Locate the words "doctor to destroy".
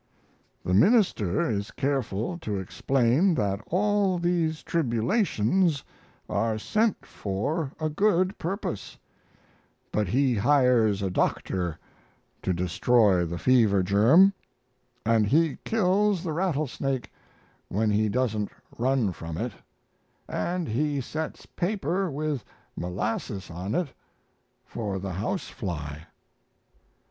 11.11-13.25